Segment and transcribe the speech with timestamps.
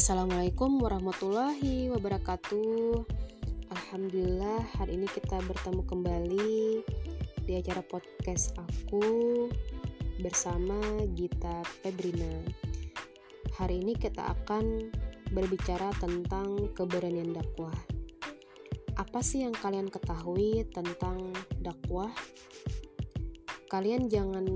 [0.00, 3.04] Assalamualaikum warahmatullahi wabarakatuh.
[3.68, 6.56] Alhamdulillah hari ini kita bertemu kembali
[7.44, 9.44] di acara podcast aku
[10.24, 10.80] bersama
[11.12, 12.32] Gita Febrina.
[13.60, 14.88] Hari ini kita akan
[15.36, 17.76] berbicara tentang keberanian dakwah.
[18.96, 21.28] Apa sih yang kalian ketahui tentang
[21.60, 22.08] dakwah?
[23.68, 24.48] Kalian jangan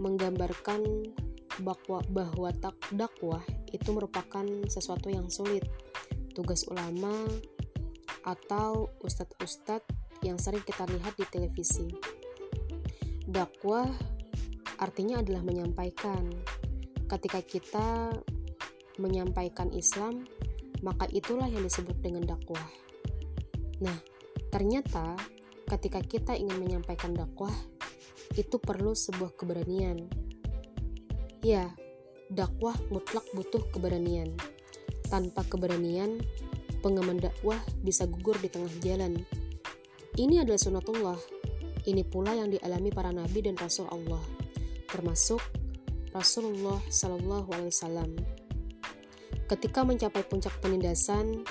[0.00, 1.12] menggambarkan
[1.60, 2.48] bahwa, bahwa
[2.96, 5.64] dakwah itu merupakan sesuatu yang sulit.
[6.32, 7.12] Tugas ulama
[8.22, 11.86] atau ustadz-ustadz yang sering kita lihat di televisi.
[13.28, 13.88] Dakwah
[14.80, 16.32] artinya adalah menyampaikan.
[17.08, 18.12] Ketika kita
[19.00, 20.26] menyampaikan Islam,
[20.84, 22.68] maka itulah yang disebut dengan dakwah.
[23.80, 23.96] Nah,
[24.50, 25.14] ternyata
[25.68, 27.52] ketika kita ingin menyampaikan dakwah,
[28.36, 30.06] itu perlu sebuah keberanian.
[31.40, 31.70] Ya,
[32.32, 34.36] dakwah mutlak butuh keberanian.
[35.08, 36.20] Tanpa keberanian,
[36.84, 39.20] pengaman dakwah bisa gugur di tengah jalan.
[40.18, 41.18] Ini adalah sunatullah.
[41.88, 44.20] Ini pula yang dialami para nabi dan rasul Allah,
[44.92, 45.40] termasuk
[46.12, 48.10] Rasulullah Shallallahu Alaihi Wasallam.
[49.48, 51.46] Ketika mencapai puncak penindasan,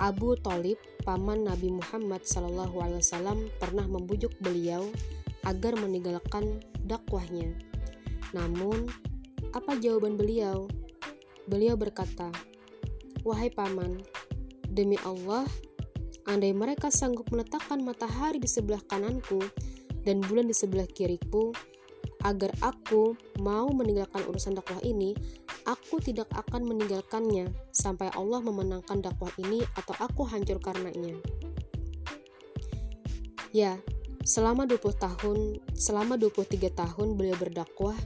[0.00, 4.88] Abu Talib, paman Nabi Muhammad Shallallahu Alaihi Wasallam, pernah membujuk beliau
[5.44, 7.52] agar meninggalkan dakwahnya.
[8.32, 8.88] Namun,
[9.50, 10.70] apa jawaban beliau?
[11.50, 12.30] Beliau berkata,
[13.26, 13.98] "Wahai paman,
[14.70, 15.42] demi Allah,
[16.30, 19.42] andai mereka sanggup meletakkan matahari di sebelah kananku
[20.06, 21.50] dan bulan di sebelah kiriku,
[22.22, 25.16] agar aku mau meninggalkan urusan dakwah ini,
[25.66, 31.18] aku tidak akan meninggalkannya sampai Allah memenangkan dakwah ini atau aku hancur karenanya."
[33.50, 33.82] Ya,
[34.22, 37.98] selama 20 tahun, selama 23 tahun beliau berdakwah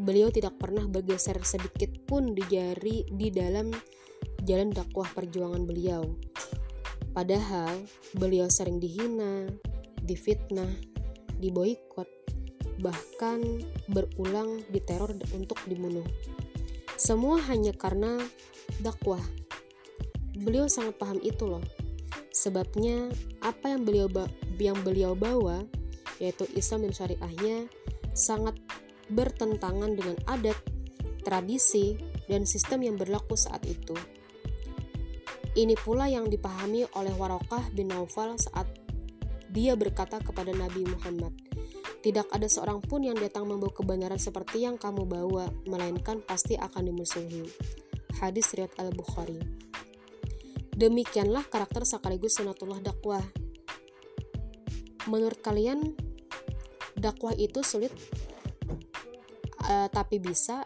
[0.00, 3.70] beliau tidak pernah bergeser sedikit pun di jari di dalam
[4.42, 6.02] jalan dakwah perjuangan beliau.
[7.14, 7.86] Padahal
[8.18, 9.46] beliau sering dihina,
[10.02, 10.70] difitnah,
[11.38, 12.10] diboikot,
[12.82, 16.04] bahkan berulang diteror untuk dibunuh.
[16.98, 18.18] Semua hanya karena
[18.82, 19.22] dakwah.
[20.34, 21.62] Beliau sangat paham itu loh.
[22.34, 23.14] Sebabnya
[23.46, 24.10] apa yang beliau
[24.58, 25.62] yang beliau bawa
[26.18, 27.56] yaitu Islam dan syariahnya
[28.14, 28.58] sangat
[29.10, 30.56] bertentangan dengan adat,
[31.24, 31.96] tradisi,
[32.28, 33.96] dan sistem yang berlaku saat itu.
[35.54, 38.66] Ini pula yang dipahami oleh Warokah bin Naufal saat
[39.54, 41.30] dia berkata kepada Nabi Muhammad,
[42.02, 46.90] "Tidak ada seorang pun yang datang membawa kebenaran seperti yang kamu bawa, melainkan pasti akan
[46.90, 47.46] dimusuhi."
[48.18, 49.38] Hadis riwayat Al-Bukhari.
[50.74, 53.22] Demikianlah karakter sekaligus sunatullah dakwah.
[55.06, 55.94] Menurut kalian,
[56.98, 57.94] dakwah itu sulit
[59.68, 60.64] uh, tapi bisa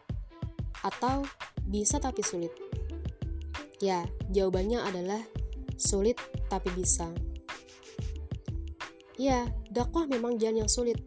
[0.83, 1.27] atau
[1.67, 2.53] bisa tapi sulit?
[3.79, 5.23] Ya, jawabannya adalah
[5.79, 6.19] sulit
[6.51, 7.11] tapi bisa.
[9.19, 10.99] Ya, dakwah memang jalan yang sulit.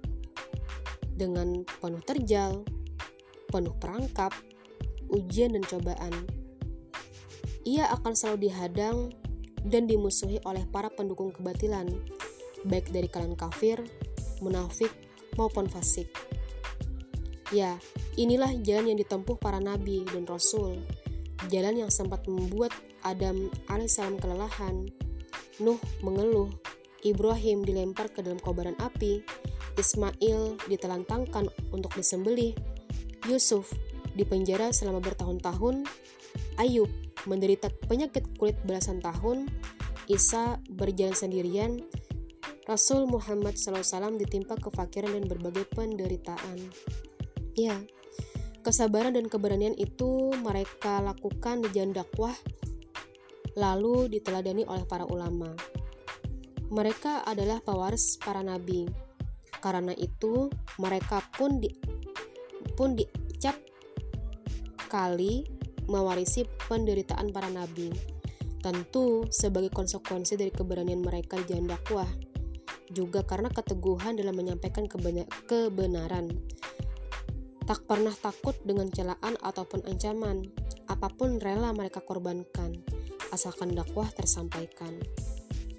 [1.15, 2.63] Dengan penuh terjal,
[3.51, 4.31] penuh perangkap,
[5.11, 6.11] ujian dan cobaan.
[7.67, 8.97] Ia akan selalu dihadang
[9.61, 11.87] dan dimusuhi oleh para pendukung kebatilan,
[12.65, 13.77] baik dari kalangan kafir,
[14.41, 14.89] munafik,
[15.37, 16.09] maupun fasik.
[17.51, 17.75] Ya,
[18.15, 20.79] inilah jalan yang ditempuh para nabi dan rasul.
[21.51, 22.71] Jalan yang sempat membuat
[23.03, 24.87] Adam alaihissalam kelelahan,
[25.59, 26.47] Nuh mengeluh,
[27.03, 29.19] Ibrahim dilempar ke dalam kobaran api,
[29.75, 32.55] Ismail ditelantangkan untuk disembelih,
[33.27, 33.67] Yusuf
[34.15, 35.83] dipenjara selama bertahun-tahun,
[36.55, 36.87] Ayub
[37.27, 39.51] menderita penyakit kulit belasan tahun,
[40.07, 41.71] Isa berjalan sendirian,
[42.69, 46.57] Rasul Muhammad SAW ditimpa kefakiran dan berbagai penderitaan.
[47.51, 47.83] Ya,
[48.63, 52.35] kesabaran dan keberanian itu mereka lakukan di jalan dakwah,
[53.59, 55.51] lalu diteladani oleh para ulama.
[56.71, 58.87] Mereka adalah pewaris para nabi.
[59.59, 60.47] Karena itu,
[60.79, 61.69] mereka pun di,
[62.73, 63.59] pun dicap
[64.87, 65.43] kali
[65.91, 67.91] mewarisi penderitaan para nabi.
[68.63, 72.07] Tentu sebagai konsekuensi dari keberanian mereka di jalan dakwah,
[72.93, 76.31] juga karena keteguhan dalam menyampaikan kebenaran
[77.71, 80.43] tak pernah takut dengan celaan ataupun ancaman.
[80.91, 82.75] Apa pun rela mereka korbankan,
[83.31, 84.99] asalkan dakwah tersampaikan.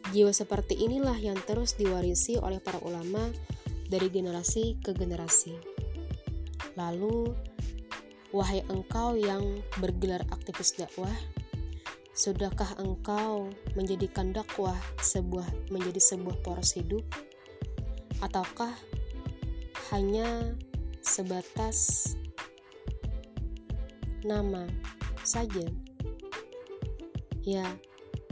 [0.08, 3.28] Jiwa seperti inilah yang terus diwarisi oleh para ulama
[3.92, 5.52] dari generasi ke generasi.
[6.80, 7.36] Lalu,
[8.32, 11.12] wahai engkau yang bergelar aktivis dakwah,
[12.16, 17.04] sudahkah engkau menjadikan dakwah sebuah menjadi sebuah poros hidup?
[18.24, 18.72] Ataukah
[19.92, 20.56] hanya
[21.02, 22.14] sebatas
[24.22, 24.70] nama
[25.26, 25.66] saja.
[27.42, 27.66] Ya,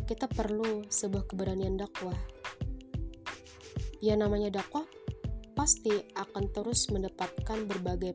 [0.06, 2.14] kita perlu sebuah keberanian dakwah.
[3.98, 4.86] Ya namanya dakwah
[5.58, 8.14] pasti akan terus mendapatkan berbagai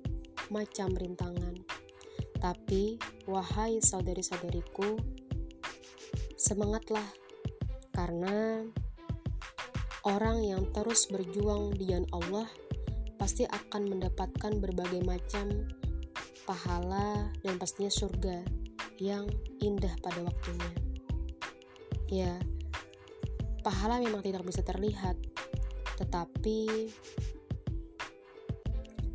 [0.49, 1.61] macam rintangan.
[2.39, 2.95] Tapi,
[3.27, 4.97] wahai saudari-saudariku,
[6.39, 7.05] semangatlah
[7.91, 8.63] karena
[10.07, 12.47] orang yang terus berjuang di jalan Allah
[13.25, 15.65] pasti akan mendapatkan berbagai macam
[16.45, 18.45] pahala dan pastinya surga
[19.01, 19.25] yang
[19.65, 20.71] indah pada waktunya.
[22.05, 22.37] Ya,
[23.65, 25.17] pahala memang tidak bisa terlihat,
[25.97, 26.93] tetapi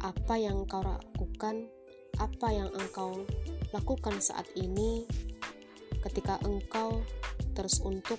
[0.02, 1.70] apa yang engkau lakukan,
[2.18, 3.22] apa yang engkau
[3.70, 5.06] lakukan saat ini
[6.02, 6.98] ketika engkau
[7.54, 8.18] terus untuk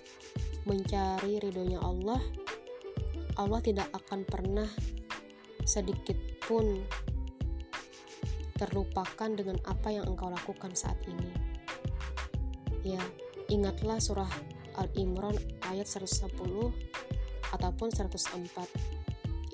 [0.63, 2.23] mencari ridhonya Allah,
[3.35, 4.71] Allah tidak akan pernah
[5.71, 6.83] sedikit pun
[8.59, 11.31] terlupakan dengan apa yang engkau lakukan saat ini.
[12.83, 12.99] Ya,
[13.47, 14.27] ingatlah surah
[14.75, 15.39] Al-Imran
[15.71, 16.27] ayat 110
[17.55, 18.67] ataupun 104.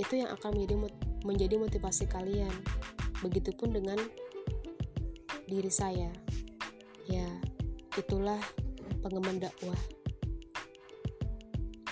[0.02, 0.76] Itu yang akan menjadi
[1.22, 2.52] menjadi motivasi kalian.
[3.22, 4.02] Begitupun dengan
[5.46, 6.10] diri saya.
[7.06, 7.30] Ya,
[7.94, 8.42] itulah
[9.06, 9.80] pengemban dakwah.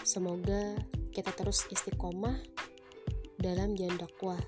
[0.03, 0.75] Semoga
[1.15, 2.54] kita terus istiqomah
[3.45, 4.41] dalam jalan dakwah.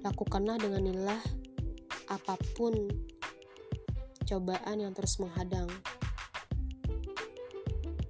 [0.00, 1.20] Lakukanlah dengan nilai
[2.08, 2.72] apa pun
[4.24, 5.68] cobaan yang terus menghadang.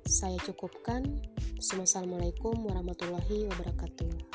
[0.06, 1.02] Saya cukupkan.
[1.58, 4.31] Assalamualaikum warahmatullahi wabarakatuh.